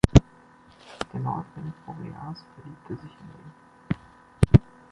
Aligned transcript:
Der 1.13 1.19
Nordwind 1.19 1.75
Boreas 1.85 2.43
verliebte 2.55 2.95
sich 2.95 3.15
in 3.21 3.29
sie. 3.37 3.97